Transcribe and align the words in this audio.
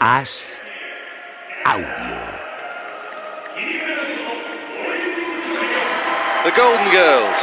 As 0.00 0.60
Audio. 1.64 1.88
The 6.44 6.52
Golden 6.54 6.88
Girls. 6.92 7.42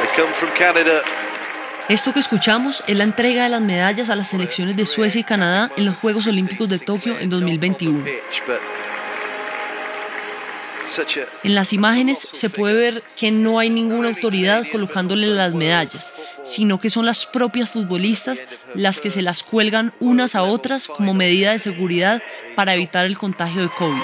They 0.00 0.08
come 0.16 0.32
from 0.34 0.50
Canada. 0.58 1.02
Esto 1.88 2.12
que 2.12 2.18
escuchamos 2.18 2.82
es 2.88 2.96
la 2.96 3.04
entrega 3.04 3.44
de 3.44 3.50
las 3.50 3.60
medallas 3.60 4.10
a 4.10 4.16
las 4.16 4.26
selecciones 4.26 4.76
de 4.76 4.84
Suecia 4.84 5.20
y 5.20 5.24
Canadá 5.24 5.70
en 5.76 5.84
los 5.84 5.94
Juegos 5.94 6.26
Olímpicos 6.26 6.68
de 6.68 6.80
Tokio 6.80 7.20
en 7.20 7.30
2021. 7.30 8.04
En 11.42 11.54
las 11.54 11.72
imágenes 11.72 12.18
se 12.18 12.50
puede 12.50 12.74
ver 12.74 13.02
que 13.16 13.30
no 13.30 13.58
hay 13.58 13.70
ninguna 13.70 14.08
autoridad 14.08 14.64
colocándole 14.70 15.26
las 15.26 15.54
medallas, 15.54 16.12
sino 16.44 16.78
que 16.78 16.90
son 16.90 17.06
las 17.06 17.26
propias 17.26 17.70
futbolistas 17.70 18.38
las 18.74 19.00
que 19.00 19.10
se 19.10 19.22
las 19.22 19.42
cuelgan 19.42 19.92
unas 20.00 20.34
a 20.34 20.42
otras 20.42 20.88
como 20.88 21.14
medida 21.14 21.52
de 21.52 21.58
seguridad 21.58 22.22
para 22.54 22.74
evitar 22.74 23.06
el 23.06 23.18
contagio 23.18 23.62
de 23.62 23.70
COVID. 23.70 24.02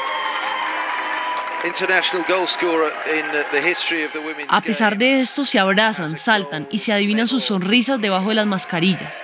A 4.49 4.61
pesar 4.63 4.97
de 4.97 5.21
esto, 5.21 5.45
se 5.45 5.59
abrazan, 5.59 6.17
saltan 6.17 6.67
y 6.71 6.79
se 6.79 6.93
adivinan 6.93 7.29
sus 7.29 7.45
sonrisas 7.45 8.01
debajo 8.01 8.31
de 8.31 8.37
las 8.37 8.47
mascarillas. 8.47 9.15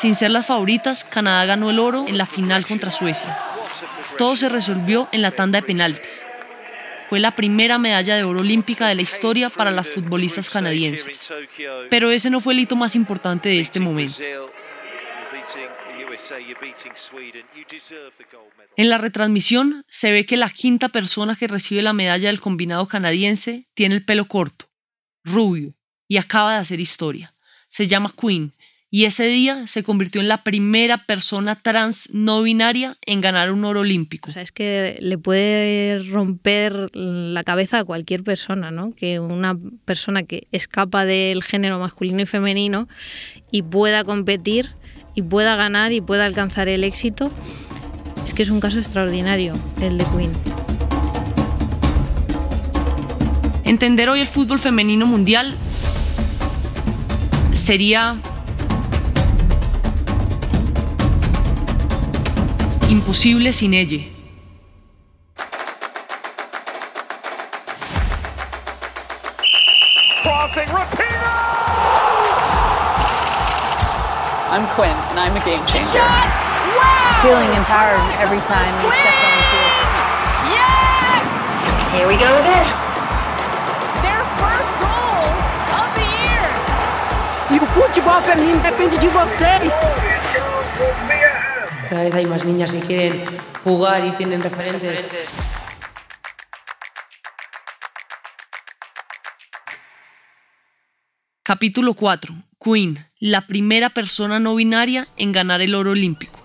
Sin 0.00 0.14
ser 0.14 0.30
las 0.30 0.46
favoritas, 0.46 1.04
Canadá 1.04 1.44
ganó 1.44 1.70
el 1.70 1.78
oro 1.78 2.06
en 2.08 2.16
la 2.16 2.26
final 2.26 2.66
contra 2.66 2.90
Suecia. 2.90 3.53
Todo 4.18 4.36
se 4.36 4.48
resolvió 4.48 5.08
en 5.12 5.22
la 5.22 5.30
tanda 5.30 5.60
de 5.60 5.66
penaltis. 5.66 6.24
Fue 7.08 7.20
la 7.20 7.36
primera 7.36 7.78
medalla 7.78 8.16
de 8.16 8.24
oro 8.24 8.40
olímpica 8.40 8.88
de 8.88 8.94
la 8.94 9.02
historia 9.02 9.50
para 9.50 9.70
las 9.70 9.88
futbolistas 9.88 10.50
canadienses. 10.50 11.30
Pero 11.90 12.10
ese 12.10 12.30
no 12.30 12.40
fue 12.40 12.54
el 12.54 12.60
hito 12.60 12.76
más 12.76 12.96
importante 12.96 13.48
de 13.48 13.60
este 13.60 13.80
momento. 13.80 14.22
En 18.76 18.88
la 18.88 18.98
retransmisión 18.98 19.84
se 19.88 20.12
ve 20.12 20.26
que 20.26 20.36
la 20.36 20.48
quinta 20.48 20.88
persona 20.88 21.36
que 21.36 21.46
recibe 21.46 21.82
la 21.82 21.92
medalla 21.92 22.28
del 22.28 22.40
combinado 22.40 22.88
canadiense 22.88 23.68
tiene 23.74 23.96
el 23.96 24.04
pelo 24.04 24.26
corto, 24.26 24.70
rubio, 25.22 25.74
y 26.08 26.16
acaba 26.16 26.52
de 26.52 26.58
hacer 26.58 26.80
historia. 26.80 27.34
Se 27.68 27.86
llama 27.86 28.14
Queen 28.18 28.53
y 28.94 29.06
ese 29.06 29.26
día 29.26 29.66
se 29.66 29.82
convirtió 29.82 30.20
en 30.20 30.28
la 30.28 30.44
primera 30.44 30.98
persona 30.98 31.56
trans 31.56 32.10
no 32.14 32.42
binaria 32.42 32.96
en 33.04 33.20
ganar 33.20 33.50
un 33.50 33.64
oro 33.64 33.80
olímpico. 33.80 34.30
O 34.30 34.32
sea, 34.32 34.40
es 34.40 34.52
que 34.52 34.98
le 35.00 35.18
puede 35.18 35.98
romper 35.98 36.90
la 36.94 37.42
cabeza 37.42 37.80
a 37.80 37.84
cualquier 37.84 38.22
persona, 38.22 38.70
¿no? 38.70 38.94
Que 38.94 39.18
una 39.18 39.58
persona 39.84 40.22
que 40.22 40.46
escapa 40.52 41.04
del 41.04 41.42
género 41.42 41.80
masculino 41.80 42.20
y 42.20 42.26
femenino 42.26 42.86
y 43.50 43.62
pueda 43.62 44.04
competir 44.04 44.70
y 45.16 45.22
pueda 45.22 45.56
ganar 45.56 45.90
y 45.90 46.00
pueda 46.00 46.24
alcanzar 46.24 46.68
el 46.68 46.84
éxito, 46.84 47.32
es 48.24 48.32
que 48.32 48.44
es 48.44 48.50
un 48.50 48.60
caso 48.60 48.78
extraordinario 48.78 49.54
el 49.80 49.98
de 49.98 50.04
Queen. 50.04 50.32
Entender 53.64 54.08
hoy 54.08 54.20
el 54.20 54.28
fútbol 54.28 54.60
femenino 54.60 55.04
mundial 55.04 55.52
sería 57.54 58.20
imposible 62.90 63.52
sin 63.52 63.74
ella. 63.74 64.02
I'm 74.54 74.68
Quinn, 74.76 74.94
and 75.10 75.18
I'm 75.18 75.34
a 75.34 75.44
game 75.44 75.64
changer. 75.66 75.98
Shot! 75.98 76.30
Wow! 76.78 77.26
Feeling 77.26 77.50
empowered 77.58 77.98
every 78.22 78.38
time 78.46 78.70
we 78.78 78.86
Quinn! 78.86 79.02
step 79.02 79.18
on 79.18 79.34
the 79.34 79.50
field. 79.50 79.82
Yes! 80.54 81.26
Here 81.90 82.06
we 82.06 82.14
go 82.14 82.30
again. 82.38 82.68
Their 84.06 84.22
first 84.38 84.72
goal 84.78 85.26
of 85.74 85.88
the 85.98 86.06
year. 86.06 86.46
E 87.50 87.58
o 87.58 87.66
futebol 87.74 88.22
feminino 88.22 88.60
depende 88.60 88.96
de 88.98 89.08
vocês. 89.08 89.74
Cada 91.88 92.04
vez 92.04 92.14
hay 92.14 92.26
más 92.26 92.44
niñas 92.44 92.72
que 92.72 92.80
quieren 92.80 93.24
jugar 93.62 94.06
y 94.06 94.12
tienen 94.12 94.42
referentes. 94.42 95.06
Capítulo 101.42 101.94
4. 101.94 102.34
Queen, 102.58 103.06
la 103.20 103.46
primera 103.46 103.90
persona 103.90 104.40
no 104.40 104.54
binaria 104.54 105.08
en 105.16 105.32
ganar 105.32 105.60
el 105.60 105.74
oro 105.74 105.90
olímpico. 105.90 106.40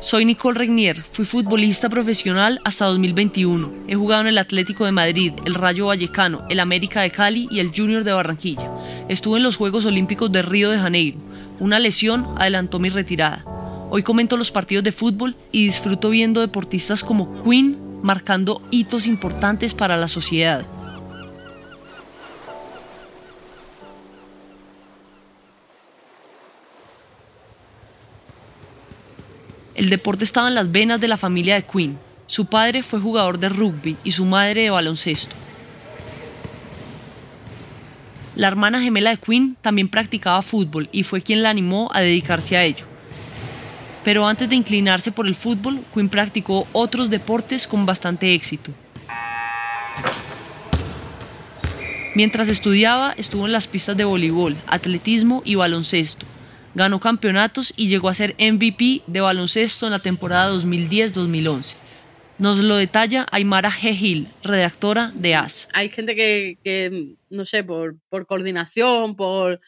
Soy 0.00 0.24
Nicole 0.24 0.58
Regnier, 0.58 1.04
fui 1.04 1.24
futbolista 1.24 1.88
profesional 1.88 2.60
hasta 2.64 2.86
2021. 2.86 3.84
He 3.86 3.94
jugado 3.94 4.22
en 4.22 4.26
el 4.26 4.38
Atlético 4.38 4.84
de 4.84 4.90
Madrid, 4.90 5.32
el 5.44 5.54
Rayo 5.54 5.86
Vallecano, 5.86 6.44
el 6.50 6.58
América 6.58 7.02
de 7.02 7.12
Cali 7.12 7.46
y 7.52 7.60
el 7.60 7.70
Junior 7.74 8.02
de 8.02 8.12
Barranquilla. 8.12 8.68
Estuve 9.08 9.36
en 9.36 9.44
los 9.44 9.56
Juegos 9.56 9.84
Olímpicos 9.84 10.32
de 10.32 10.42
Río 10.42 10.70
de 10.70 10.80
Janeiro. 10.80 11.31
Una 11.62 11.78
lesión 11.78 12.26
adelantó 12.38 12.80
mi 12.80 12.90
retirada. 12.90 13.44
Hoy 13.88 14.02
comento 14.02 14.36
los 14.36 14.50
partidos 14.50 14.82
de 14.82 14.90
fútbol 14.90 15.36
y 15.52 15.66
disfruto 15.66 16.10
viendo 16.10 16.40
deportistas 16.40 17.04
como 17.04 17.40
Queen 17.44 18.00
marcando 18.02 18.60
hitos 18.72 19.06
importantes 19.06 19.72
para 19.72 19.96
la 19.96 20.08
sociedad. 20.08 20.66
El 29.76 29.88
deporte 29.88 30.24
estaba 30.24 30.48
en 30.48 30.56
las 30.56 30.72
venas 30.72 31.00
de 31.00 31.06
la 31.06 31.16
familia 31.16 31.54
de 31.54 31.64
Queen. 31.64 31.96
Su 32.26 32.46
padre 32.46 32.82
fue 32.82 32.98
jugador 32.98 33.38
de 33.38 33.50
rugby 33.50 33.96
y 34.02 34.10
su 34.10 34.24
madre 34.24 34.62
de 34.62 34.70
baloncesto. 34.70 35.36
La 38.34 38.48
hermana 38.48 38.80
gemela 38.80 39.10
de 39.10 39.18
Queen 39.18 39.56
también 39.60 39.88
practicaba 39.88 40.40
fútbol 40.40 40.88
y 40.90 41.02
fue 41.02 41.20
quien 41.20 41.42
la 41.42 41.50
animó 41.50 41.90
a 41.92 42.00
dedicarse 42.00 42.56
a 42.56 42.64
ello. 42.64 42.86
Pero 44.04 44.26
antes 44.26 44.48
de 44.48 44.56
inclinarse 44.56 45.12
por 45.12 45.26
el 45.26 45.34
fútbol, 45.34 45.80
Queen 45.92 46.08
practicó 46.08 46.66
otros 46.72 47.10
deportes 47.10 47.66
con 47.66 47.84
bastante 47.84 48.32
éxito. 48.32 48.72
Mientras 52.14 52.48
estudiaba, 52.48 53.14
estuvo 53.16 53.46
en 53.46 53.52
las 53.52 53.66
pistas 53.66 53.96
de 53.96 54.04
voleibol, 54.04 54.56
atletismo 54.66 55.42
y 55.44 55.54
baloncesto. 55.54 56.26
Ganó 56.74 57.00
campeonatos 57.00 57.74
y 57.76 57.88
llegó 57.88 58.08
a 58.08 58.14
ser 58.14 58.34
MVP 58.38 59.02
de 59.06 59.20
baloncesto 59.20 59.86
en 59.86 59.92
la 59.92 59.98
temporada 59.98 60.54
2010-2011. 60.54 61.81
Nos 62.42 62.58
lo 62.58 62.74
detalla 62.74 63.24
Aymara 63.30 63.70
G. 63.70 63.94
Gil, 63.94 64.28
redactora 64.42 65.12
de 65.14 65.36
AS. 65.36 65.68
Hay 65.74 65.88
gente 65.90 66.16
que, 66.16 67.14
no 67.30 67.44
sé, 67.44 67.62
por, 67.62 68.00
coordinación, 68.26 69.14
por, 69.14 69.60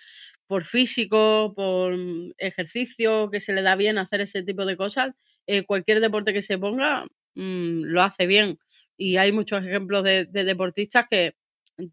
físico, 0.64 1.52
por 1.54 1.94
ejercicio, 2.36 3.30
que 3.30 3.38
se 3.38 3.52
le 3.52 3.62
da 3.62 3.76
bien 3.76 3.96
hacer 3.96 4.22
ese 4.22 4.42
tipo 4.42 4.66
de 4.66 4.76
cosas, 4.76 5.12
eh, 5.46 5.62
cualquier 5.62 6.00
deporte 6.00 6.32
que 6.32 6.42
se 6.42 6.58
ponga 6.58 7.04
mmm, 7.36 7.84
lo 7.84 8.02
hace 8.02 8.26
bien. 8.26 8.58
Y 8.96 9.18
hay 9.18 9.30
muchos 9.30 9.64
ejemplos 9.64 10.02
de, 10.02 10.24
de 10.24 10.42
deportistas 10.42 11.06
que 11.08 11.36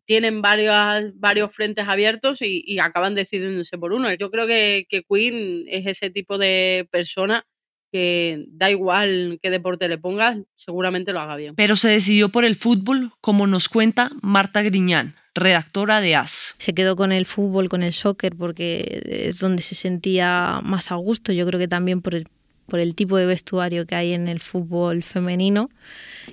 tienen 0.05 0.41
varios, 0.41 1.11
varios 1.13 1.53
frentes 1.53 1.87
abiertos 1.87 2.41
y, 2.41 2.63
y, 2.65 2.79
acaban 2.79 3.13
decidiéndose 3.13 3.77
por 3.77 3.93
uno. 3.93 4.11
Yo 4.15 4.31
creo 4.31 4.47
que, 4.47 4.87
que 4.89 5.03
Queen 5.03 5.65
es 5.67 5.85
ese 5.85 6.09
tipo 6.09 6.39
de 6.39 6.87
persona 6.89 7.45
que 7.91 8.45
da 8.49 8.71
igual 8.71 9.39
qué 9.41 9.49
deporte 9.49 9.87
le 9.87 9.97
pongas, 9.97 10.37
seguramente 10.55 11.11
lo 11.11 11.19
haga 11.19 11.35
bien. 11.35 11.55
Pero 11.55 11.75
se 11.75 11.89
decidió 11.89 12.29
por 12.29 12.45
el 12.45 12.55
fútbol, 12.55 13.11
como 13.21 13.47
nos 13.47 13.67
cuenta 13.67 14.11
Marta 14.21 14.61
Griñán, 14.61 15.15
redactora 15.35 16.01
de 16.01 16.15
AS. 16.15 16.55
Se 16.57 16.73
quedó 16.73 16.95
con 16.95 17.11
el 17.11 17.25
fútbol, 17.25 17.69
con 17.69 17.83
el 17.83 17.93
soccer, 17.93 18.35
porque 18.35 19.03
es 19.05 19.39
donde 19.39 19.61
se 19.61 19.75
sentía 19.75 20.61
más 20.63 20.91
a 20.91 20.95
gusto. 20.95 21.33
Yo 21.33 21.45
creo 21.45 21.59
que 21.59 21.67
también 21.67 22.01
por 22.01 22.15
el, 22.15 22.27
por 22.67 22.79
el 22.79 22.95
tipo 22.95 23.17
de 23.17 23.25
vestuario 23.25 23.85
que 23.85 23.95
hay 23.95 24.13
en 24.13 24.27
el 24.27 24.39
fútbol 24.39 25.03
femenino. 25.03 25.69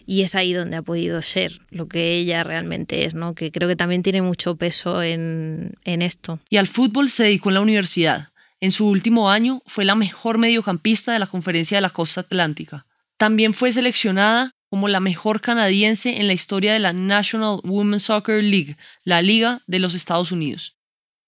Y 0.06 0.22
es 0.22 0.34
ahí 0.34 0.52
donde 0.52 0.76
ha 0.76 0.82
podido 0.82 1.22
ser 1.22 1.60
lo 1.70 1.88
que 1.88 2.12
ella 2.12 2.44
realmente 2.44 3.04
es, 3.04 3.14
¿no? 3.14 3.34
que 3.34 3.50
creo 3.50 3.68
que 3.68 3.76
también 3.76 4.02
tiene 4.02 4.22
mucho 4.22 4.56
peso 4.56 5.02
en, 5.02 5.72
en 5.84 6.02
esto. 6.02 6.38
Y 6.50 6.58
al 6.58 6.66
fútbol 6.66 7.10
se 7.10 7.24
dedicó 7.24 7.50
en 7.50 7.54
la 7.54 7.60
universidad. 7.62 8.28
En 8.60 8.72
su 8.72 8.88
último 8.88 9.30
año 9.30 9.62
fue 9.66 9.84
la 9.84 9.94
mejor 9.94 10.38
mediocampista 10.38 11.12
de 11.12 11.18
la 11.18 11.26
Conferencia 11.26 11.76
de 11.76 11.82
la 11.82 11.90
Costa 11.90 12.22
Atlántica. 12.22 12.86
También 13.16 13.54
fue 13.54 13.72
seleccionada 13.72 14.54
como 14.68 14.88
la 14.88 15.00
mejor 15.00 15.40
canadiense 15.40 16.20
en 16.20 16.26
la 16.26 16.32
historia 16.32 16.72
de 16.72 16.78
la 16.78 16.92
National 16.92 17.60
Women's 17.64 18.04
Soccer 18.04 18.42
League, 18.42 18.76
la 19.04 19.22
Liga 19.22 19.62
de 19.66 19.78
los 19.78 19.94
Estados 19.94 20.32
Unidos. 20.32 20.76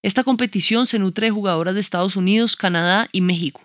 Esta 0.03 0.23
competición 0.23 0.87
se 0.87 0.99
nutre 0.99 1.27
de 1.27 1.31
jugadoras 1.31 1.73
de 1.73 1.79
Estados 1.79 2.15
Unidos, 2.15 2.55
Canadá 2.55 3.07
y 3.11 3.21
México. 3.21 3.61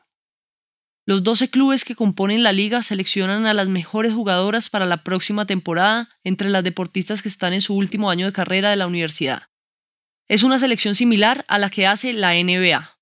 Los 1.04 1.22
12 1.22 1.50
clubes 1.50 1.84
que 1.84 1.94
componen 1.94 2.42
la 2.42 2.52
liga 2.52 2.82
seleccionan 2.82 3.46
a 3.46 3.54
las 3.54 3.68
mejores 3.68 4.12
jugadoras 4.12 4.68
para 4.68 4.86
la 4.86 5.04
próxima 5.04 5.46
temporada 5.46 6.08
entre 6.24 6.50
las 6.50 6.64
deportistas 6.64 7.22
que 7.22 7.28
están 7.28 7.52
en 7.52 7.60
su 7.60 7.76
último 7.76 8.10
año 8.10 8.26
de 8.26 8.32
carrera 8.32 8.70
de 8.70 8.76
la 8.76 8.86
universidad. 8.86 9.44
Es 10.28 10.42
una 10.42 10.58
selección 10.58 10.94
similar 10.94 11.44
a 11.48 11.58
la 11.58 11.70
que 11.70 11.86
hace 11.86 12.12
la 12.12 12.34
NBA. 12.34 12.95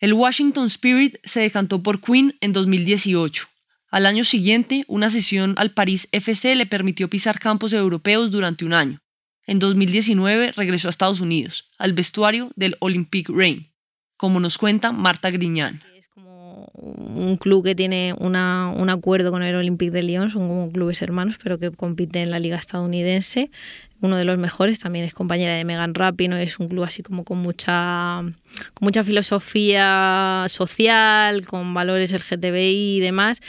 El 0.00 0.12
Washington 0.12 0.66
Spirit 0.66 1.16
se 1.24 1.40
decantó 1.40 1.82
por 1.82 2.00
Queen 2.00 2.36
en 2.40 2.52
2018. 2.52 3.48
Al 3.90 4.06
año 4.06 4.22
siguiente, 4.22 4.84
una 4.86 5.10
sesión 5.10 5.54
al 5.56 5.72
París 5.72 6.08
FC 6.12 6.54
le 6.54 6.66
permitió 6.66 7.10
pisar 7.10 7.40
campos 7.40 7.72
europeos 7.72 8.30
durante 8.30 8.64
un 8.64 8.74
año. 8.74 9.00
En 9.44 9.58
2019 9.58 10.52
regresó 10.52 10.86
a 10.86 10.90
Estados 10.90 11.20
Unidos, 11.20 11.68
al 11.78 11.94
vestuario 11.94 12.52
del 12.54 12.76
Olympique 12.78 13.32
Reign, 13.32 13.72
como 14.16 14.38
nos 14.38 14.56
cuenta 14.56 14.92
Marta 14.92 15.30
Griñán. 15.30 15.82
Es 15.96 16.06
como 16.06 16.70
un 16.74 17.36
club 17.36 17.64
que 17.64 17.74
tiene 17.74 18.14
un 18.16 18.36
acuerdo 18.36 19.32
con 19.32 19.42
el 19.42 19.56
Olympique 19.56 19.90
de 19.90 20.04
Lyon, 20.04 20.30
son 20.30 20.46
como 20.46 20.70
clubes 20.70 21.02
hermanos, 21.02 21.38
pero 21.42 21.58
que 21.58 21.72
compiten 21.72 22.22
en 22.22 22.30
la 22.30 22.38
liga 22.38 22.56
estadounidense. 22.56 23.50
Uno 24.00 24.16
de 24.16 24.24
los 24.24 24.38
mejores, 24.38 24.78
también 24.78 25.04
es 25.04 25.14
compañera 25.14 25.54
de 25.54 25.64
Megan 25.64 25.94
Rapinoe, 25.94 26.42
es 26.42 26.58
un 26.58 26.68
club 26.68 26.84
así 26.84 27.02
como 27.02 27.24
con 27.24 27.38
mucha, 27.38 28.20
con 28.74 28.84
mucha 28.84 29.02
filosofía 29.02 30.46
social, 30.48 31.44
con 31.46 31.74
valores 31.74 32.12
LGTBI 32.12 32.96
y 32.96 33.00
demás. 33.00 33.40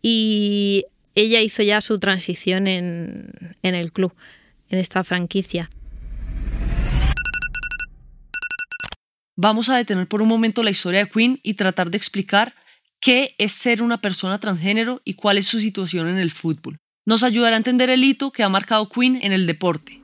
Y 0.00 0.86
ella 1.14 1.40
hizo 1.40 1.62
ya 1.62 1.80
su 1.80 1.98
transición 1.98 2.66
en, 2.68 3.32
en 3.62 3.74
el 3.74 3.92
club 3.92 4.14
en 4.70 4.78
esta 4.78 5.04
franquicia. 5.04 5.68
Vamos 9.36 9.68
a 9.68 9.76
detener 9.76 10.06
por 10.08 10.22
un 10.22 10.28
momento 10.28 10.62
la 10.62 10.70
historia 10.70 11.00
de 11.00 11.10
Queen 11.10 11.40
y 11.42 11.54
tratar 11.54 11.90
de 11.90 11.98
explicar 11.98 12.54
qué 13.00 13.34
es 13.38 13.52
ser 13.52 13.82
una 13.82 14.00
persona 14.00 14.38
transgénero 14.38 15.02
y 15.04 15.14
cuál 15.14 15.38
es 15.38 15.46
su 15.46 15.58
situación 15.60 16.08
en 16.08 16.18
el 16.18 16.30
fútbol. 16.30 16.81
Nos 17.04 17.24
ayudará 17.24 17.56
a 17.56 17.58
entender 17.58 17.90
el 17.90 18.04
hito 18.04 18.30
que 18.30 18.44
ha 18.44 18.48
marcado 18.48 18.88
Queen 18.88 19.18
en 19.22 19.32
el 19.32 19.48
deporte. 19.48 20.00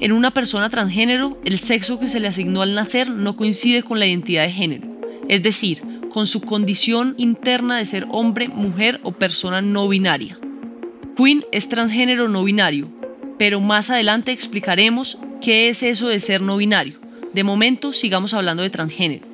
En 0.00 0.10
una 0.10 0.32
persona 0.32 0.68
transgénero, 0.70 1.38
el 1.44 1.60
sexo 1.60 2.00
que 2.00 2.08
se 2.08 2.18
le 2.18 2.26
asignó 2.26 2.62
al 2.62 2.74
nacer 2.74 3.10
no 3.10 3.36
coincide 3.36 3.84
con 3.84 4.00
la 4.00 4.08
identidad 4.08 4.42
de 4.42 4.50
género, 4.50 4.88
es 5.28 5.40
decir, 5.40 5.82
con 6.10 6.26
su 6.26 6.40
condición 6.40 7.14
interna 7.16 7.76
de 7.76 7.86
ser 7.86 8.08
hombre, 8.10 8.48
mujer 8.48 8.98
o 9.04 9.12
persona 9.12 9.62
no 9.62 9.88
binaria. 9.88 10.36
Queen 11.16 11.44
es 11.52 11.68
transgénero 11.68 12.26
no 12.26 12.42
binario, 12.42 12.88
pero 13.38 13.60
más 13.60 13.88
adelante 13.88 14.32
explicaremos 14.32 15.18
qué 15.40 15.68
es 15.68 15.84
eso 15.84 16.08
de 16.08 16.18
ser 16.18 16.40
no 16.40 16.56
binario. 16.56 16.98
De 17.32 17.44
momento 17.44 17.92
sigamos 17.92 18.34
hablando 18.34 18.64
de 18.64 18.70
transgénero. 18.70 19.31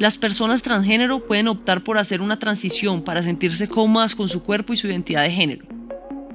Las 0.00 0.16
personas 0.16 0.62
transgénero 0.62 1.26
pueden 1.26 1.46
optar 1.46 1.84
por 1.84 1.98
hacer 1.98 2.22
una 2.22 2.38
transición 2.38 3.02
para 3.02 3.22
sentirse 3.22 3.68
cómodas 3.68 4.14
con 4.14 4.30
su 4.30 4.42
cuerpo 4.42 4.72
y 4.72 4.78
su 4.78 4.86
identidad 4.86 5.24
de 5.24 5.30
género. 5.30 5.66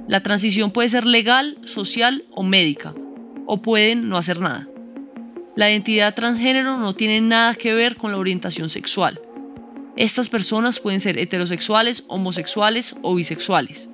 La 0.06 0.22
transición 0.22 0.70
puede 0.70 0.88
ser 0.88 1.04
legal, 1.04 1.58
social 1.64 2.24
o 2.30 2.44
médica, 2.44 2.94
o 3.44 3.62
pueden 3.62 4.08
no 4.08 4.18
hacer 4.18 4.38
nada. 4.38 4.68
La 5.56 5.68
identidad 5.68 6.14
transgénero 6.14 6.78
no 6.78 6.94
tiene 6.94 7.20
nada 7.20 7.56
que 7.56 7.74
ver 7.74 7.96
con 7.96 8.12
la 8.12 8.18
orientación 8.18 8.70
sexual. 8.70 9.20
Estas 9.96 10.28
personas 10.28 10.78
pueden 10.78 11.00
ser 11.00 11.18
heterosexuales, 11.18 12.04
homosexuales 12.06 12.94
o 13.02 13.16
bisexuales. 13.16 13.88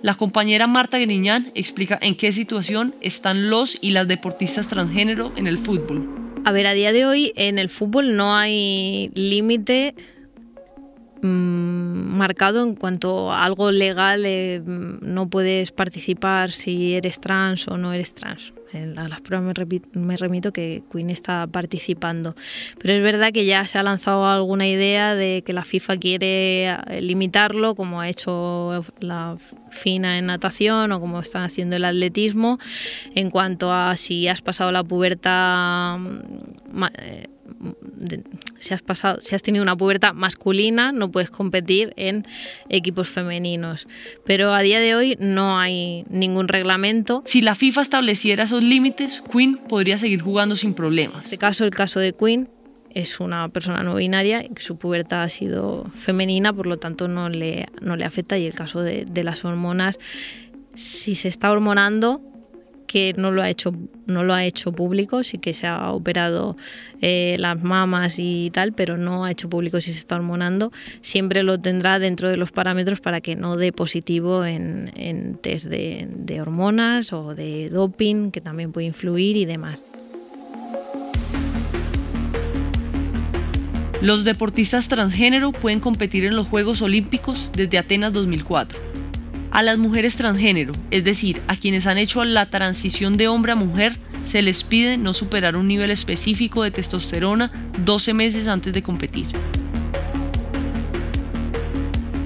La 0.00 0.14
compañera 0.14 0.68
Marta 0.68 0.96
Griñán 0.96 1.50
explica 1.56 1.98
en 2.00 2.14
qué 2.14 2.30
situación 2.30 2.94
están 3.00 3.50
los 3.50 3.78
y 3.80 3.90
las 3.90 4.06
deportistas 4.06 4.68
transgénero 4.68 5.32
en 5.34 5.48
el 5.48 5.58
fútbol. 5.58 6.27
A 6.48 6.50
ver, 6.50 6.66
a 6.66 6.72
día 6.72 6.94
de 6.94 7.04
hoy 7.04 7.34
en 7.36 7.58
el 7.58 7.68
fútbol 7.68 8.16
no 8.16 8.34
hay 8.34 9.10
límite 9.12 9.94
mmm, 11.20 12.16
marcado 12.16 12.62
en 12.62 12.74
cuanto 12.74 13.30
a 13.30 13.44
algo 13.44 13.70
legal, 13.70 14.22
eh, 14.24 14.62
no 14.64 15.28
puedes 15.28 15.72
participar 15.72 16.50
si 16.50 16.94
eres 16.94 17.20
trans 17.20 17.68
o 17.68 17.76
no 17.76 17.92
eres 17.92 18.14
trans 18.14 18.54
a 18.74 19.08
las 19.08 19.20
pruebas 19.20 19.54
me, 19.94 20.16
remito 20.16 20.52
que 20.52 20.82
Queen 20.92 21.10
está 21.10 21.46
participando. 21.46 22.34
Pero 22.78 22.94
es 22.94 23.02
verdad 23.02 23.32
que 23.32 23.44
ya 23.44 23.66
se 23.66 23.78
ha 23.78 23.82
lanzado 23.82 24.26
alguna 24.26 24.66
idea 24.66 25.14
de 25.14 25.42
que 25.44 25.52
la 25.52 25.64
FIFA 25.64 25.96
quiere 25.96 26.66
eh, 26.68 27.00
limitarlo, 27.00 27.74
como 27.74 28.00
ha 28.00 28.08
hecho 28.08 28.84
la 29.00 29.36
FINA 29.70 30.18
en 30.18 30.26
natación 30.26 30.92
o 30.92 31.00
como 31.00 31.20
están 31.20 31.42
haciendo 31.42 31.76
el 31.76 31.84
atletismo, 31.84 32.58
en 33.14 33.30
cuanto 33.30 33.72
a 33.72 33.96
si 33.96 34.28
has 34.28 34.42
pasado 34.42 34.72
la 34.72 34.84
pubertad 34.84 35.98
eh, 38.10 38.22
si 38.58 38.74
has 38.74 38.82
pasado, 38.82 39.20
si 39.20 39.34
has 39.34 39.42
tenido 39.42 39.62
una 39.62 39.76
pubertad 39.76 40.14
masculina, 40.14 40.92
no 40.92 41.10
puedes 41.10 41.30
competir 41.30 41.92
en 41.96 42.26
equipos 42.68 43.08
femeninos. 43.08 43.88
Pero 44.24 44.52
a 44.52 44.60
día 44.60 44.80
de 44.80 44.94
hoy 44.94 45.16
no 45.20 45.58
hay 45.58 46.04
ningún 46.08 46.48
reglamento. 46.48 47.22
Si 47.26 47.40
la 47.40 47.54
FIFA 47.54 47.82
estableciera 47.82 48.44
esos 48.44 48.62
límites, 48.62 49.22
Queen 49.32 49.56
podría 49.56 49.98
seguir 49.98 50.22
jugando 50.22 50.56
sin 50.56 50.74
problemas. 50.74 51.18
En 51.18 51.24
este 51.24 51.38
caso, 51.38 51.64
el 51.64 51.70
caso 51.70 52.00
de 52.00 52.12
Queen 52.12 52.48
es 52.90 53.20
una 53.20 53.48
persona 53.48 53.82
no 53.82 53.94
binaria 53.94 54.44
y 54.44 54.48
que 54.48 54.62
su 54.62 54.76
pubertad 54.76 55.22
ha 55.22 55.28
sido 55.28 55.90
femenina, 55.94 56.52
por 56.52 56.66
lo 56.66 56.78
tanto 56.78 57.06
no 57.06 57.28
le, 57.28 57.66
no 57.80 57.96
le 57.96 58.04
afecta. 58.04 58.38
Y 58.38 58.46
el 58.46 58.54
caso 58.54 58.82
de, 58.82 59.04
de 59.04 59.24
las 59.24 59.44
hormonas, 59.44 59.98
si 60.74 61.14
se 61.14 61.28
está 61.28 61.50
hormonando, 61.50 62.22
que 62.88 63.14
no 63.16 63.30
lo 63.30 63.42
ha 63.42 63.50
hecho, 63.50 63.72
no 64.06 64.24
lo 64.24 64.34
ha 64.34 64.44
hecho 64.44 64.72
público, 64.72 65.22
sí 65.22 65.38
que 65.38 65.52
se 65.52 65.68
ha 65.68 65.92
operado 65.92 66.56
eh, 67.00 67.36
las 67.38 67.62
mamas 67.62 68.16
y 68.18 68.50
tal, 68.50 68.72
pero 68.72 68.96
no 68.96 69.24
ha 69.24 69.30
hecho 69.30 69.48
público 69.48 69.80
si 69.80 69.92
se 69.92 70.00
está 70.00 70.16
hormonando. 70.16 70.72
Siempre 71.02 71.44
lo 71.44 71.60
tendrá 71.60 72.00
dentro 72.00 72.28
de 72.28 72.36
los 72.36 72.50
parámetros 72.50 73.00
para 73.00 73.20
que 73.20 73.36
no 73.36 73.56
dé 73.56 73.70
positivo 73.72 74.44
en, 74.44 74.90
en 74.96 75.36
test 75.36 75.66
de, 75.66 76.08
de 76.10 76.40
hormonas 76.40 77.12
o 77.12 77.34
de 77.34 77.68
doping, 77.68 78.32
que 78.32 78.40
también 78.40 78.72
puede 78.72 78.88
influir 78.88 79.36
y 79.36 79.44
demás. 79.44 79.82
Los 84.00 84.24
deportistas 84.24 84.88
transgénero 84.88 85.52
pueden 85.52 85.80
competir 85.80 86.24
en 86.24 86.36
los 86.36 86.46
Juegos 86.46 86.82
Olímpicos 86.82 87.50
desde 87.52 87.78
Atenas 87.78 88.12
2004. 88.12 88.87
A 89.58 89.64
las 89.64 89.76
mujeres 89.76 90.14
transgénero, 90.14 90.72
es 90.92 91.02
decir, 91.02 91.42
a 91.48 91.56
quienes 91.56 91.88
han 91.88 91.98
hecho 91.98 92.24
la 92.24 92.48
transición 92.48 93.16
de 93.16 93.26
hombre 93.26 93.50
a 93.50 93.56
mujer, 93.56 93.98
se 94.22 94.40
les 94.40 94.62
pide 94.62 94.96
no 94.98 95.12
superar 95.12 95.56
un 95.56 95.66
nivel 95.66 95.90
específico 95.90 96.62
de 96.62 96.70
testosterona 96.70 97.50
12 97.84 98.14
meses 98.14 98.46
antes 98.46 98.72
de 98.72 98.84
competir. 98.84 99.26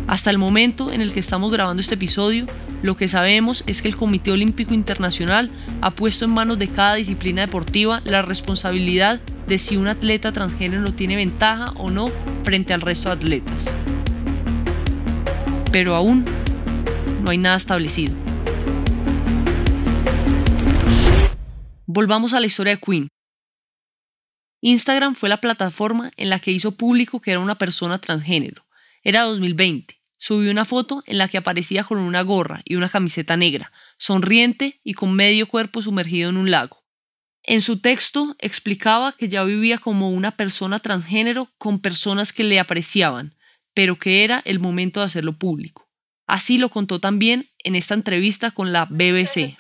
Hasta 0.08 0.28
el 0.28 0.36
momento 0.36 0.92
en 0.92 1.00
el 1.00 1.14
que 1.14 1.20
estamos 1.20 1.50
grabando 1.50 1.80
este 1.80 1.94
episodio, 1.94 2.44
lo 2.82 2.98
que 2.98 3.08
sabemos 3.08 3.64
es 3.66 3.80
que 3.80 3.88
el 3.88 3.96
Comité 3.96 4.30
Olímpico 4.30 4.74
Internacional 4.74 5.50
ha 5.80 5.92
puesto 5.92 6.26
en 6.26 6.32
manos 6.32 6.58
de 6.58 6.68
cada 6.68 6.96
disciplina 6.96 7.40
deportiva 7.40 8.02
la 8.04 8.20
responsabilidad 8.20 9.22
de 9.46 9.56
si 9.56 9.78
un 9.78 9.88
atleta 9.88 10.32
transgénero 10.32 10.92
tiene 10.92 11.16
ventaja 11.16 11.70
o 11.76 11.90
no 11.90 12.10
frente 12.44 12.74
al 12.74 12.82
resto 12.82 13.08
de 13.08 13.14
atletas. 13.14 13.70
Pero 15.72 15.94
aún 15.94 16.26
no 17.22 17.30
hay 17.30 17.38
nada 17.38 17.56
establecido. 17.56 18.14
Volvamos 21.86 22.32
a 22.32 22.40
la 22.40 22.46
historia 22.46 22.74
de 22.74 22.80
Queen. 22.80 23.08
Instagram 24.60 25.14
fue 25.14 25.28
la 25.28 25.40
plataforma 25.40 26.12
en 26.16 26.30
la 26.30 26.38
que 26.38 26.52
hizo 26.52 26.72
público 26.72 27.20
que 27.20 27.32
era 27.32 27.40
una 27.40 27.58
persona 27.58 27.98
transgénero. 27.98 28.64
Era 29.02 29.22
2020. 29.22 30.00
Subió 30.18 30.52
una 30.52 30.64
foto 30.64 31.02
en 31.06 31.18
la 31.18 31.26
que 31.26 31.38
aparecía 31.38 31.82
con 31.82 31.98
una 31.98 32.22
gorra 32.22 32.62
y 32.64 32.76
una 32.76 32.88
camiseta 32.88 33.36
negra, 33.36 33.72
sonriente 33.98 34.80
y 34.84 34.94
con 34.94 35.14
medio 35.14 35.48
cuerpo 35.48 35.82
sumergido 35.82 36.30
en 36.30 36.36
un 36.36 36.50
lago. 36.50 36.84
En 37.42 37.60
su 37.60 37.80
texto 37.80 38.36
explicaba 38.38 39.12
que 39.12 39.28
ya 39.28 39.42
vivía 39.42 39.78
como 39.78 40.10
una 40.10 40.36
persona 40.36 40.78
transgénero 40.78 41.50
con 41.58 41.80
personas 41.80 42.32
que 42.32 42.44
le 42.44 42.60
apreciaban, 42.60 43.34
pero 43.74 43.98
que 43.98 44.22
era 44.22 44.42
el 44.44 44.60
momento 44.60 45.00
de 45.00 45.06
hacerlo 45.06 45.32
público. 45.32 45.81
Así 46.32 46.56
lo 46.56 46.70
contó 46.70 46.98
también 46.98 47.50
en 47.58 47.74
esta 47.74 47.92
entrevista 47.92 48.52
con 48.52 48.72
la 48.72 48.86
BBC. 48.86 49.54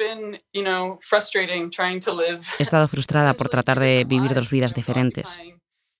He 2.58 2.62
estado 2.62 2.88
frustrada 2.88 3.34
por 3.34 3.50
tratar 3.50 3.78
de 3.78 4.06
vivir 4.08 4.32
dos 4.32 4.48
vidas 4.48 4.72
diferentes. 4.72 5.38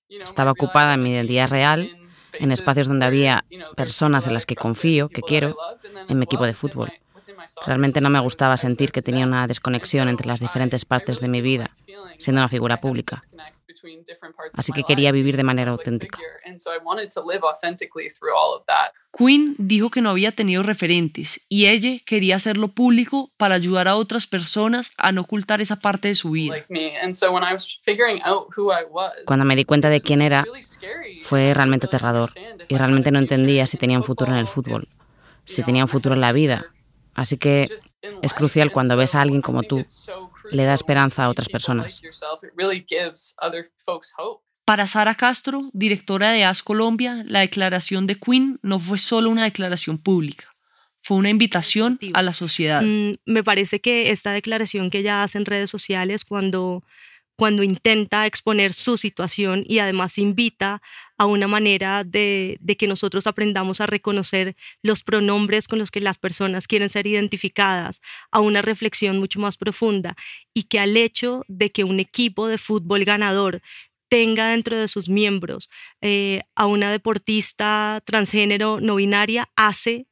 Estaba 0.09 0.49
ocupada 0.49 0.95
en 0.95 1.03
mi 1.03 1.11
identidad 1.11 1.47
real, 1.47 1.95
en 2.33 2.51
espacios 2.51 2.87
donde 2.87 3.05
había 3.05 3.45
personas 3.75 4.25
en 4.25 4.33
las 4.33 4.47
que 4.47 4.55
confío, 4.55 5.09
que 5.09 5.21
quiero, 5.21 5.55
en 6.09 6.17
mi 6.17 6.23
equipo 6.23 6.43
de 6.43 6.55
fútbol. 6.55 6.91
Realmente 7.67 8.01
no 8.01 8.09
me 8.09 8.19
gustaba 8.19 8.57
sentir 8.57 8.91
que 8.91 9.03
tenía 9.03 9.27
una 9.27 9.45
desconexión 9.45 10.09
entre 10.09 10.25
las 10.25 10.39
diferentes 10.39 10.85
partes 10.85 11.19
de 11.19 11.27
mi 11.27 11.41
vida, 11.41 11.69
siendo 12.17 12.41
una 12.41 12.49
figura 12.49 12.81
pública. 12.81 13.21
Así 14.55 14.71
que 14.71 14.83
quería 14.83 15.11
vivir 15.11 15.37
de 15.37 15.43
manera 15.43 15.71
auténtica. 15.71 16.19
Queen 19.15 19.55
dijo 19.59 19.91
que 19.91 20.01
no 20.01 20.09
había 20.09 20.31
tenido 20.31 20.63
referentes 20.63 21.41
y 21.47 21.67
ella 21.67 21.99
quería 22.05 22.35
hacerlo 22.35 22.69
público 22.69 23.31
para 23.37 23.55
ayudar 23.55 23.87
a 23.87 23.95
otras 23.95 24.25
personas 24.25 24.91
a 24.97 25.11
no 25.11 25.21
ocultar 25.21 25.61
esa 25.61 25.75
parte 25.75 26.07
de 26.07 26.15
su 26.15 26.31
vida. 26.31 26.65
Cuando 29.25 29.45
me 29.45 29.55
di 29.55 29.65
cuenta 29.65 29.89
de 29.89 30.01
quién 30.01 30.21
era, 30.21 30.45
fue 31.21 31.53
realmente 31.53 31.85
aterrador 31.85 32.31
y 32.67 32.77
realmente 32.77 33.11
no 33.11 33.19
entendía 33.19 33.67
si 33.67 33.77
tenía 33.77 33.97
un 33.97 34.03
futuro 34.03 34.31
en 34.31 34.39
el 34.39 34.47
fútbol, 34.47 34.87
si 35.45 35.63
tenía 35.63 35.83
un 35.83 35.89
futuro 35.89 36.15
en 36.15 36.21
la 36.21 36.31
vida. 36.31 36.65
Así 37.13 37.37
que 37.37 37.69
es 38.23 38.33
crucial 38.33 38.71
cuando 38.71 38.97
ves 38.97 39.13
a 39.13 39.21
alguien 39.21 39.41
como 39.41 39.61
tú 39.61 39.85
le 40.51 40.63
da 40.63 40.73
esperanza 40.73 41.25
a 41.25 41.29
otras 41.29 41.49
personas. 41.49 42.01
Para 44.65 44.87
Sara 44.87 45.15
Castro, 45.15 45.69
directora 45.73 46.31
de 46.31 46.45
AS 46.45 46.63
Colombia, 46.63 47.23
la 47.27 47.41
declaración 47.41 48.07
de 48.07 48.15
Queen 48.15 48.59
no 48.61 48.79
fue 48.79 48.97
solo 48.97 49.29
una 49.29 49.43
declaración 49.43 49.97
pública, 49.97 50.55
fue 51.01 51.17
una 51.17 51.29
invitación 51.29 51.99
a 52.13 52.21
la 52.21 52.33
sociedad. 52.33 52.81
Mm, 52.81 53.15
me 53.25 53.43
parece 53.43 53.81
que 53.81 54.11
esta 54.11 54.31
declaración 54.31 54.89
que 54.89 54.99
ella 54.99 55.23
hace 55.23 55.37
en 55.37 55.45
redes 55.45 55.69
sociales 55.69 56.23
cuando, 56.23 56.83
cuando 57.35 57.61
intenta 57.63 58.25
exponer 58.25 58.71
su 58.71 58.95
situación 58.95 59.65
y 59.67 59.79
además 59.79 60.17
invita 60.17 60.81
a 61.23 61.25
una 61.25 61.47
manera 61.47 62.03
de, 62.03 62.59
que 62.77 62.85
nosotros 62.85 63.27
aprendamos 63.27 63.79
a 63.79 63.85
reconocer 63.85 64.57
los 64.81 65.03
pronombres 65.03 65.69
con 65.69 65.79
los 65.79 65.89
que 65.89 66.01
las 66.01 66.17
personas 66.17 66.67
quieren 66.67 66.89
ser 66.89 67.07
identificadas, 67.07 68.01
a 68.29 68.41
una 68.41 68.61
reflexión 68.61 69.19
mucho 69.19 69.39
más 69.39 69.55
profunda 69.55 70.17
y 70.53 70.63
que 70.63 70.79
al 70.79 70.97
hecho 70.97 71.45
de 71.47 71.71
que 71.71 71.85
un 71.85 72.01
equipo 72.01 72.49
de 72.49 72.57
fútbol 72.57 73.05
ganador 73.05 73.61
tenga 74.09 74.49
dentro 74.49 74.75
de 74.75 74.89
sus 74.89 75.07
miembros 75.07 75.69
eh, 76.01 76.41
a 76.55 76.65
una 76.65 76.91
deportista 76.91 78.01
transgénero 78.03 78.81
no 78.81 78.95
binaria 78.95 79.49
hace 79.55 80.07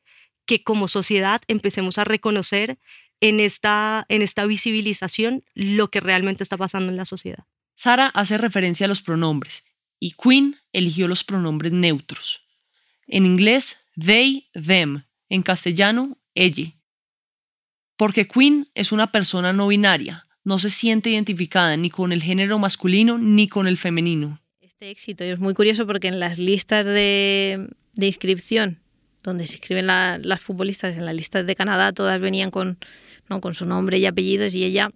que 0.45 0.63
como 0.63 0.87
sociedad 0.87 1.41
empecemos 1.49 1.97
a 1.97 2.05
reconocer 2.05 2.79
en 3.19 3.41
esta, 3.41 4.05
en 4.07 4.21
esta 4.21 4.45
visibilización 4.45 5.43
lo 5.55 5.89
que 5.89 5.99
realmente 5.99 6.41
está 6.41 6.55
pasando 6.55 6.89
en 6.89 6.95
la 6.95 7.05
sociedad. 7.05 7.43
Sara 7.75 8.07
hace 8.07 8.37
referencia 8.37 8.85
a 8.85 8.89
los 8.89 9.01
pronombres 9.01 9.65
y 10.01 10.13
Queen 10.21 10.57
eligió 10.73 11.07
los 11.07 11.23
pronombres 11.23 11.71
neutros. 11.71 12.41
En 13.07 13.25
inglés, 13.25 13.77
they, 13.95 14.49
them. 14.53 15.03
En 15.29 15.43
castellano, 15.43 16.17
ella. 16.33 16.73
Porque 17.95 18.27
Queen 18.27 18.67
es 18.73 18.91
una 18.91 19.11
persona 19.11 19.53
no 19.53 19.67
binaria, 19.67 20.27
no 20.43 20.57
se 20.57 20.71
siente 20.71 21.11
identificada 21.11 21.77
ni 21.77 21.91
con 21.91 22.11
el 22.11 22.23
género 22.23 22.57
masculino 22.57 23.19
ni 23.19 23.47
con 23.47 23.67
el 23.67 23.77
femenino. 23.77 24.41
Este 24.59 24.89
éxito 24.89 25.23
es 25.23 25.37
muy 25.37 25.53
curioso 25.53 25.85
porque 25.85 26.07
en 26.07 26.19
las 26.19 26.39
listas 26.39 26.85
de, 26.85 27.69
de 27.93 28.07
inscripción 28.07 28.79
donde 29.21 29.45
se 29.45 29.53
inscriben 29.53 29.85
las 29.85 30.41
futbolistas 30.41 30.97
en 30.97 31.05
las 31.05 31.13
listas 31.13 31.45
de 31.45 31.55
Canadá, 31.55 31.93
todas 31.93 32.19
venían 32.19 32.49
con, 32.49 32.79
¿no? 33.29 33.39
con 33.39 33.53
su 33.53 33.67
nombre 33.67 33.99
y 33.99 34.07
apellidos 34.07 34.55
y 34.55 34.63
ella 34.63 34.89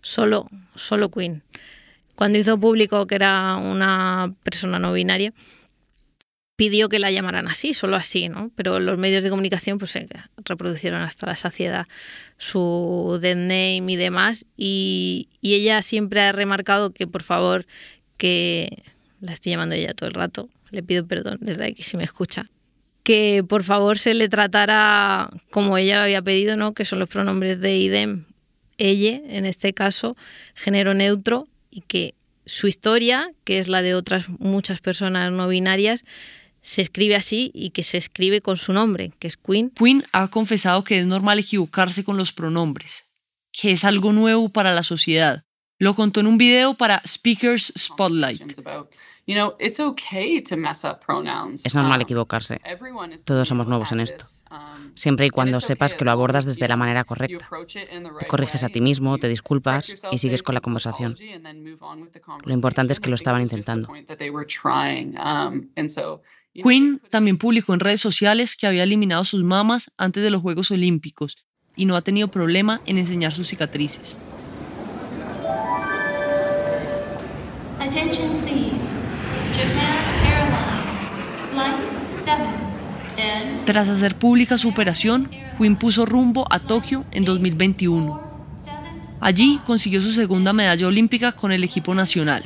solo, 0.00 0.48
solo 0.76 1.10
Queen. 1.10 1.42
Cuando 2.18 2.36
hizo 2.36 2.58
público 2.58 3.06
que 3.06 3.14
era 3.14 3.54
una 3.54 4.34
persona 4.42 4.80
no 4.80 4.92
binaria, 4.92 5.32
pidió 6.56 6.88
que 6.88 6.98
la 6.98 7.12
llamaran 7.12 7.46
así, 7.46 7.74
solo 7.74 7.94
así, 7.94 8.28
¿no? 8.28 8.50
Pero 8.56 8.80
los 8.80 8.98
medios 8.98 9.22
de 9.22 9.30
comunicación 9.30 9.78
pues 9.78 9.96
reproducieron 10.38 11.00
hasta 11.00 11.26
la 11.26 11.36
saciedad 11.36 11.86
su 12.36 13.20
dead 13.22 13.36
name 13.36 13.84
y 13.92 13.94
demás 13.94 14.46
y, 14.56 15.28
y 15.40 15.54
ella 15.54 15.80
siempre 15.80 16.22
ha 16.22 16.32
remarcado 16.32 16.90
que 16.90 17.06
por 17.06 17.22
favor 17.22 17.66
que 18.16 18.82
la 19.20 19.32
estoy 19.32 19.52
llamando 19.52 19.76
ella 19.76 19.94
todo 19.94 20.08
el 20.08 20.16
rato, 20.16 20.48
le 20.72 20.82
pido 20.82 21.06
perdón 21.06 21.38
desde 21.40 21.66
aquí 21.66 21.84
si 21.84 21.96
me 21.96 22.02
escucha, 22.02 22.46
que 23.04 23.44
por 23.48 23.62
favor 23.62 23.96
se 23.96 24.14
le 24.14 24.28
tratara 24.28 25.30
como 25.52 25.78
ella 25.78 25.98
lo 25.98 26.02
había 26.02 26.22
pedido, 26.22 26.56
¿no? 26.56 26.74
que 26.74 26.84
son 26.84 26.98
los 26.98 27.08
pronombres 27.08 27.60
de 27.60 27.76
idem, 27.76 28.24
ella, 28.76 29.20
en 29.28 29.46
este 29.46 29.72
caso, 29.72 30.16
género 30.56 30.94
neutro, 30.94 31.46
y 31.78 31.80
que 31.80 32.14
su 32.44 32.66
historia, 32.66 33.30
que 33.44 33.58
es 33.58 33.68
la 33.68 33.82
de 33.82 33.94
otras 33.94 34.28
muchas 34.40 34.80
personas 34.80 35.30
no 35.32 35.46
binarias, 35.46 36.04
se 36.60 36.82
escribe 36.82 37.14
así 37.14 37.52
y 37.54 37.70
que 37.70 37.84
se 37.84 37.98
escribe 37.98 38.40
con 38.40 38.56
su 38.56 38.72
nombre, 38.72 39.12
que 39.20 39.28
es 39.28 39.36
Queen. 39.36 39.70
Queen 39.70 40.04
ha 40.12 40.28
confesado 40.28 40.82
que 40.82 40.98
es 40.98 41.06
normal 41.06 41.38
equivocarse 41.38 42.02
con 42.02 42.16
los 42.16 42.32
pronombres, 42.32 43.04
que 43.52 43.70
es 43.70 43.84
algo 43.84 44.12
nuevo 44.12 44.48
para 44.48 44.74
la 44.74 44.82
sociedad. 44.82 45.44
Lo 45.78 45.94
contó 45.94 46.18
en 46.18 46.26
un 46.26 46.36
video 46.36 46.74
para 46.74 47.00
Speakers 47.06 47.72
Spotlight. 47.78 48.42
Es 51.64 51.74
normal 51.74 52.00
equivocarse. 52.00 52.60
Todos 53.26 53.46
somos 53.46 53.66
nuevos 53.66 53.92
en 53.92 54.00
esto. 54.00 54.24
Siempre 54.94 55.26
y 55.26 55.30
cuando 55.30 55.60
sepas 55.60 55.94
que 55.94 56.04
lo 56.04 56.10
abordas 56.12 56.46
desde 56.46 56.66
la 56.66 56.76
manera 56.76 57.04
correcta. 57.04 57.46
Te 58.18 58.26
corriges 58.26 58.64
a 58.64 58.70
ti 58.70 58.80
mismo, 58.80 59.18
te 59.18 59.28
disculpas 59.28 59.94
y 60.10 60.18
sigues 60.18 60.42
con 60.42 60.54
la 60.54 60.62
conversación. 60.62 61.14
Lo 62.44 62.54
importante 62.54 62.92
es 62.94 63.00
que 63.00 63.10
lo 63.10 63.16
estaban 63.16 63.42
intentando. 63.42 63.92
Quinn 66.54 67.00
también 67.10 67.36
publicó 67.38 67.74
en 67.74 67.80
redes 67.80 68.00
sociales 68.00 68.56
que 68.56 68.66
había 68.66 68.82
eliminado 68.82 69.24
sus 69.24 69.44
mamas 69.44 69.92
antes 69.98 70.22
de 70.22 70.30
los 70.30 70.40
Juegos 70.40 70.70
Olímpicos 70.70 71.36
y 71.76 71.84
no 71.84 71.96
ha 71.96 72.02
tenido 72.02 72.28
problema 72.28 72.80
en 72.86 72.98
enseñar 72.98 73.32
sus 73.32 73.48
cicatrices. 73.48 74.16
Attention 77.80 78.47
Tras 83.68 83.90
hacer 83.90 84.14
pública 84.14 84.56
su 84.56 84.70
operación, 84.70 85.28
Quinn 85.58 85.76
puso 85.76 86.06
rumbo 86.06 86.46
a 86.50 86.58
Tokio 86.58 87.04
en 87.10 87.26
2021. 87.26 88.18
Allí 89.20 89.60
consiguió 89.66 90.00
su 90.00 90.10
segunda 90.12 90.54
medalla 90.54 90.86
olímpica 90.86 91.32
con 91.32 91.52
el 91.52 91.62
equipo 91.62 91.94
nacional. 91.94 92.44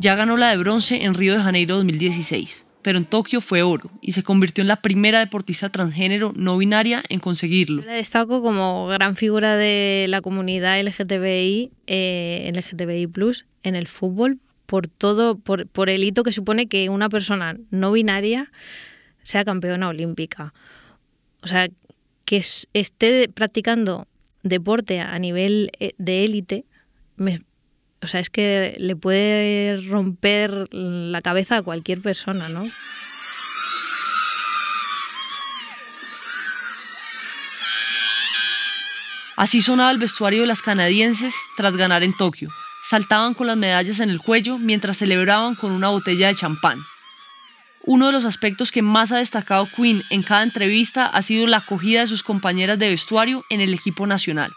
Ya 0.00 0.16
ganó 0.16 0.36
la 0.36 0.50
de 0.50 0.56
bronce 0.56 1.04
en 1.04 1.14
Río 1.14 1.34
de 1.34 1.42
Janeiro 1.44 1.76
2016, 1.76 2.64
pero 2.82 2.98
en 2.98 3.04
Tokio 3.04 3.40
fue 3.40 3.62
oro 3.62 3.88
y 4.00 4.10
se 4.10 4.24
convirtió 4.24 4.62
en 4.62 4.66
la 4.66 4.82
primera 4.82 5.20
deportista 5.20 5.68
transgénero 5.68 6.32
no 6.34 6.58
binaria 6.58 7.04
en 7.08 7.20
conseguirlo. 7.20 7.84
La 7.84 7.92
destaco 7.92 8.42
como 8.42 8.88
gran 8.88 9.14
figura 9.14 9.54
de 9.54 10.06
la 10.08 10.22
comunidad 10.22 10.82
LGTBI, 10.82 11.70
eh, 11.86 12.52
LGTBI 12.52 13.08
en 13.62 13.76
el 13.76 13.86
fútbol 13.86 14.40
por 14.66 14.88
todo, 14.88 15.38
por, 15.38 15.68
por 15.68 15.88
el 15.88 16.02
hito 16.02 16.24
que 16.24 16.32
supone 16.32 16.66
que 16.66 16.88
una 16.88 17.08
persona 17.08 17.58
no 17.70 17.92
binaria 17.92 18.50
sea 19.22 19.44
campeona 19.44 19.88
olímpica. 19.88 20.52
O 21.42 21.46
sea, 21.46 21.68
que 22.24 22.42
esté 22.72 23.28
practicando 23.28 24.06
deporte 24.42 25.00
a 25.00 25.18
nivel 25.18 25.70
eh, 25.80 25.92
de 25.98 26.24
élite, 26.24 26.64
o 28.00 28.06
sea, 28.06 28.20
es 28.20 28.30
que 28.30 28.76
le 28.78 28.96
puede 28.96 29.76
romper 29.88 30.68
la 30.72 31.22
cabeza 31.22 31.58
a 31.58 31.62
cualquier 31.62 32.00
persona, 32.00 32.48
¿no? 32.48 32.68
Así 39.36 39.62
sonaba 39.62 39.90
el 39.90 39.98
vestuario 39.98 40.42
de 40.42 40.46
las 40.46 40.62
canadienses 40.62 41.34
tras 41.56 41.76
ganar 41.76 42.02
en 42.02 42.16
Tokio 42.16 42.48
saltaban 42.82 43.34
con 43.34 43.46
las 43.46 43.56
medallas 43.56 44.00
en 44.00 44.10
el 44.10 44.20
cuello 44.20 44.58
mientras 44.58 44.98
celebraban 44.98 45.54
con 45.54 45.72
una 45.72 45.88
botella 45.88 46.28
de 46.28 46.34
champán. 46.34 46.84
Uno 47.84 48.06
de 48.06 48.12
los 48.12 48.24
aspectos 48.24 48.70
que 48.70 48.82
más 48.82 49.10
ha 49.10 49.18
destacado 49.18 49.68
Quinn 49.74 50.02
en 50.10 50.22
cada 50.22 50.42
entrevista 50.42 51.06
ha 51.06 51.22
sido 51.22 51.46
la 51.46 51.58
acogida 51.58 52.00
de 52.00 52.06
sus 52.06 52.22
compañeras 52.22 52.78
de 52.78 52.88
vestuario 52.88 53.44
en 53.50 53.60
el 53.60 53.74
equipo 53.74 54.06
nacional. 54.06 54.52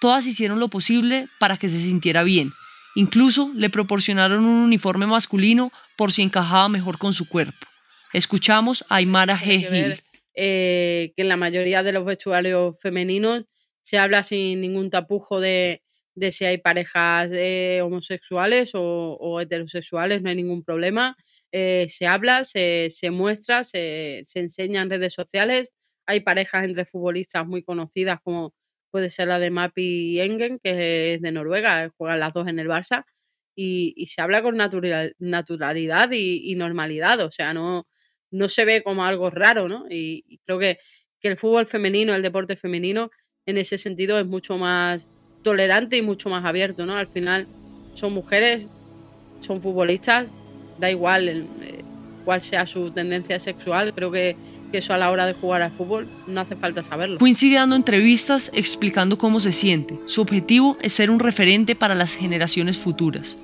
Todas 0.00 0.26
hicieron 0.26 0.60
lo 0.60 0.68
posible 0.68 1.28
para 1.40 1.56
que 1.56 1.68
se 1.68 1.80
sintiera 1.80 2.22
bien. 2.22 2.52
Incluso 2.94 3.50
le 3.56 3.70
proporcionaron 3.70 4.44
un 4.44 4.62
uniforme 4.62 5.06
masculino 5.06 5.72
por 5.96 6.12
si 6.12 6.22
encajaba 6.22 6.68
mejor 6.68 6.98
con 6.98 7.12
su 7.12 7.28
cuerpo. 7.28 7.66
Escuchamos 8.12 8.84
a 8.88 8.96
Aymara 8.96 9.36
G. 9.36 10.00
Eh, 10.36 11.12
que 11.16 11.22
en 11.22 11.28
la 11.28 11.36
mayoría 11.36 11.82
de 11.82 11.92
los 11.92 12.04
vestuarios 12.04 12.80
femeninos 12.80 13.44
se 13.82 13.98
habla 13.98 14.22
sin 14.22 14.60
ningún 14.60 14.90
tapujo 14.90 15.40
de, 15.40 15.83
de 16.14 16.30
si 16.30 16.44
hay 16.44 16.58
parejas 16.58 17.30
eh, 17.32 17.80
homosexuales 17.82 18.72
o, 18.74 19.40
heterosexuales, 19.40 20.22
no 20.22 20.30
hay 20.30 20.36
ningún 20.36 20.62
problema. 20.62 21.16
Eh, 21.50 21.86
se 21.88 22.06
habla, 22.06 22.44
se, 22.44 22.88
muestra, 23.10 23.64
se, 23.64 24.22
enseña 24.34 24.82
en 24.82 24.90
redes 24.90 25.12
sociales. 25.12 25.72
Hay 26.06 26.20
parejas 26.20 26.64
entre 26.64 26.84
futbolistas 26.84 27.46
muy 27.46 27.62
conocidas 27.62 28.18
como 28.22 28.54
puede 28.90 29.10
ser 29.10 29.26
la 29.28 29.40
de 29.40 29.50
Mapi 29.50 30.20
Engen, 30.20 30.60
que 30.62 31.14
es 31.14 31.20
de 31.20 31.32
Noruega, 31.32 31.90
juegan 31.96 32.20
las 32.20 32.32
dos 32.32 32.46
en 32.46 32.60
el 32.60 32.68
Barça, 32.68 33.04
y, 33.56 34.06
se 34.06 34.22
habla 34.22 34.40
con 34.40 34.56
naturalidad 34.56 36.10
y, 36.12 36.54
normalidad, 36.54 37.20
o 37.20 37.30
sea, 37.30 37.52
no, 37.52 37.88
no 38.30 38.48
se 38.48 38.64
ve 38.64 38.84
como 38.84 39.04
algo 39.04 39.30
raro, 39.30 39.68
¿no? 39.68 39.86
Y, 39.90 40.38
creo 40.46 40.60
que, 40.60 40.78
que 41.20 41.28
el 41.28 41.36
fútbol 41.36 41.66
femenino, 41.66 42.14
el 42.14 42.22
deporte 42.22 42.56
femenino, 42.56 43.10
en 43.46 43.58
ese 43.58 43.78
sentido 43.78 44.18
es 44.20 44.26
mucho 44.26 44.58
más 44.58 45.10
tolerante 45.44 45.96
y 45.96 46.02
mucho 46.02 46.28
más 46.28 46.44
abierto, 46.44 46.84
¿no? 46.86 46.96
Al 46.96 47.06
final 47.06 47.46
son 47.94 48.12
mujeres, 48.12 48.66
son 49.38 49.60
futbolistas, 49.62 50.26
da 50.80 50.90
igual 50.90 51.28
eh, 51.28 51.84
cuál 52.24 52.42
sea 52.42 52.66
su 52.66 52.90
tendencia 52.90 53.38
sexual, 53.38 53.94
creo 53.94 54.10
que, 54.10 54.36
que, 54.72 54.78
eso 54.78 54.92
a 54.92 54.98
la 54.98 55.12
hora 55.12 55.26
de 55.26 55.34
jugar 55.34 55.62
al 55.62 55.70
fútbol 55.70 56.08
no 56.26 56.40
hace 56.40 56.56
falta 56.56 56.82
saberlo. 56.82 57.18
Sigue 57.36 57.56
dando 57.56 57.76
entrevistas 57.76 58.50
explicando 58.54 59.18
cómo 59.18 59.38
se 59.38 59.52
siente. 59.52 59.96
Su 60.06 60.22
objetivo 60.22 60.76
es 60.80 60.94
ser 60.94 61.10
un 61.10 61.20
referente 61.20 61.76
para 61.76 61.94
las 61.94 62.14
generaciones 62.14 62.78
futuras. 62.78 63.36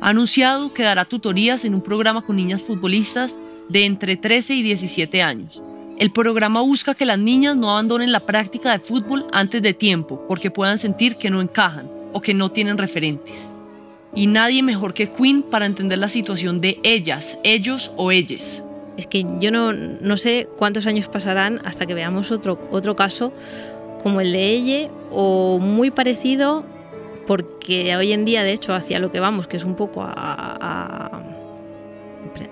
Anunciado 0.00 0.72
que 0.72 0.82
dará 0.82 1.04
tutorías 1.04 1.64
en 1.64 1.74
un 1.74 1.82
programa 1.82 2.22
con 2.22 2.36
niñas 2.36 2.62
futbolistas 2.62 3.38
de 3.68 3.84
entre 3.84 4.16
13 4.16 4.54
y 4.54 4.62
17 4.62 5.22
años. 5.22 5.62
El 5.98 6.12
programa 6.12 6.60
busca 6.60 6.94
que 6.94 7.06
las 7.06 7.18
niñas 7.18 7.56
no 7.56 7.70
abandonen 7.70 8.12
la 8.12 8.20
práctica 8.20 8.70
de 8.70 8.78
fútbol 8.78 9.26
antes 9.32 9.62
de 9.62 9.72
tiempo 9.72 10.22
porque 10.28 10.50
puedan 10.50 10.76
sentir 10.76 11.16
que 11.16 11.30
no 11.30 11.40
encajan 11.40 11.90
o 12.12 12.20
que 12.20 12.34
no 12.34 12.50
tienen 12.50 12.76
referentes. 12.76 13.50
Y 14.14 14.26
nadie 14.26 14.62
mejor 14.62 14.92
que 14.92 15.10
Queen 15.10 15.42
para 15.42 15.64
entender 15.64 15.98
la 15.98 16.10
situación 16.10 16.60
de 16.60 16.78
ellas, 16.82 17.38
ellos 17.44 17.92
o 17.96 18.10
ellas. 18.10 18.62
Es 18.98 19.06
que 19.06 19.24
yo 19.40 19.50
no, 19.50 19.72
no 19.72 20.16
sé 20.18 20.48
cuántos 20.58 20.86
años 20.86 21.08
pasarán 21.08 21.62
hasta 21.64 21.86
que 21.86 21.94
veamos 21.94 22.30
otro, 22.30 22.58
otro 22.70 22.94
caso 22.94 23.32
como 24.02 24.20
el 24.20 24.32
de 24.32 24.50
ella 24.50 24.90
o 25.10 25.58
muy 25.58 25.90
parecido 25.90 26.64
porque 27.26 27.96
hoy 27.96 28.12
en 28.12 28.24
día 28.24 28.44
de 28.44 28.52
hecho 28.52 28.74
hacia 28.74 28.98
lo 28.98 29.10
que 29.10 29.20
vamos, 29.20 29.46
que 29.46 29.56
es 29.56 29.64
un 29.64 29.74
poco 29.74 30.02
a, 30.02 30.12
a, 30.14 31.22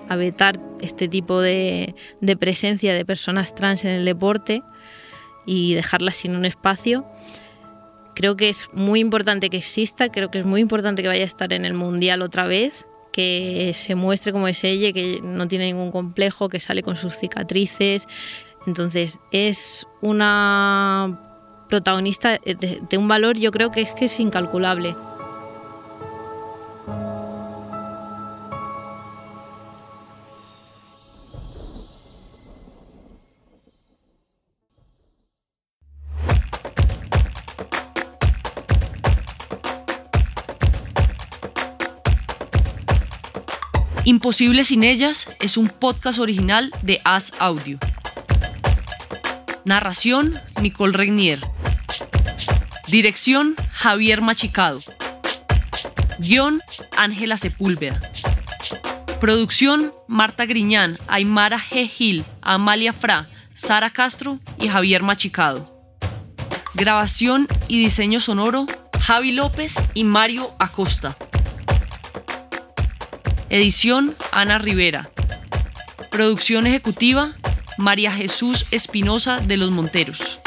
a 0.09 0.15
vetar 0.15 0.59
este 0.81 1.07
tipo 1.07 1.41
de, 1.41 1.95
presencia 2.39 2.93
de 2.93 3.05
personas 3.05 3.55
trans 3.55 3.85
en 3.85 3.91
el 3.91 4.05
deporte 4.05 4.63
y 5.45 5.73
dejarlas 5.73 6.15
sin 6.15 6.35
un 6.35 6.45
espacio, 6.45 7.05
creo 8.15 8.35
que 8.35 8.49
es 8.49 8.67
muy 8.73 8.99
importante 8.99 9.49
que 9.49 9.57
exista, 9.57 10.09
creo 10.09 10.31
que 10.31 10.39
es 10.39 10.45
muy 10.45 10.61
importante 10.61 11.01
que 11.01 11.07
vaya 11.07 11.23
a 11.23 11.27
estar 11.27 11.53
en 11.53 11.65
el 11.65 11.73
Mundial 11.73 12.21
otra 12.21 12.47
vez, 12.47 12.85
que 13.11 13.71
se 13.73 13.95
muestre 13.95 14.31
como 14.31 14.47
es 14.47 14.63
ella, 14.63 14.91
que 14.91 15.19
no 15.23 15.47
tiene 15.47 15.67
ningún 15.67 15.91
complejo, 15.91 16.49
que 16.49 16.59
sale 16.59 16.83
con 16.83 16.97
sus 16.97 17.15
cicatrices. 17.15 18.07
Entonces 18.67 19.19
es 19.31 19.87
una 20.01 21.21
protagonista 21.69 22.39
de, 22.43 22.81
de 22.89 22.97
un 22.97 23.07
valor 23.07 23.37
yo 23.37 23.51
creo 23.51 23.71
que 23.71 23.81
es 23.81 23.93
que 23.93 24.05
es 24.05 24.19
incalculable. 24.19 24.95
Imposible 44.05 44.63
sin 44.63 44.83
ellas 44.83 45.27
es 45.39 45.57
un 45.57 45.67
podcast 45.67 46.19
original 46.19 46.71
de 46.83 47.01
As 47.03 47.31
Audio. 47.39 47.79
Narración, 49.63 50.39
Nicole 50.61 50.95
Regnier. 50.95 51.41
Dirección, 52.87 53.55
Javier 53.73 54.21
Machicado. 54.21 54.79
Guión, 56.19 56.61
Ángela 56.95 57.37
Sepúlveda. 57.37 57.99
Producción, 59.19 59.91
Marta 60.07 60.45
Griñán, 60.45 60.99
Aymara 61.07 61.57
G. 61.59 61.89
Gil, 61.89 62.25
Amalia 62.43 62.93
Fra, 62.93 63.27
Sara 63.57 63.89
Castro 63.89 64.39
y 64.59 64.67
Javier 64.67 65.01
Machicado. 65.01 65.73
Grabación 66.75 67.47
y 67.67 67.79
diseño 67.79 68.19
sonoro, 68.19 68.67
Javi 69.01 69.31
López 69.31 69.73
y 69.95 70.03
Mario 70.03 70.53
Acosta. 70.59 71.17
Edición 73.49 74.15
Ana 74.31 74.57
Rivera. 74.57 75.11
Producción 76.09 76.65
ejecutiva 76.65 77.35
María 77.77 78.11
Jesús 78.11 78.65
Espinosa 78.71 79.39
de 79.39 79.57
los 79.57 79.69
Monteros. 79.69 80.39